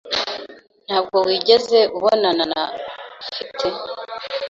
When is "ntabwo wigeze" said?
0.85-1.79